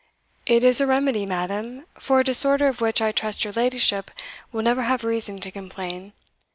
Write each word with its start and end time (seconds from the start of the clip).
"It 0.47 0.63
is 0.63 0.81
a 0.81 0.87
remedy, 0.87 1.27
Madam, 1.27 1.85
for 1.93 2.19
a 2.19 2.23
disorder 2.23 2.67
of 2.67 2.81
which 2.81 3.03
I 3.03 3.11
trust 3.11 3.43
your 3.43 3.53
ladyship 3.53 4.09
will 4.51 4.63
never 4.63 4.81
have 4.81 5.03
reason 5.03 5.39
to 5.41 5.51
complain. 5.51 6.13